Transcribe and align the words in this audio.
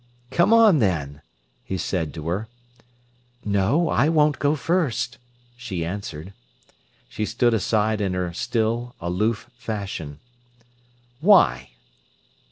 "Come 0.31 0.51
on, 0.51 0.79
then," 0.79 1.21
he 1.63 1.77
said 1.77 2.11
to 2.15 2.27
her. 2.29 2.47
"No, 3.45 3.87
I 3.89 4.09
won't 4.09 4.39
go 4.39 4.55
first," 4.55 5.19
she 5.55 5.85
answered. 5.85 6.33
She 7.07 7.23
stood 7.23 7.53
aside 7.53 8.01
in 8.01 8.15
her 8.15 8.33
still, 8.33 8.95
aloof 8.99 9.51
fashion. 9.59 10.17
"Why?" 11.19 11.69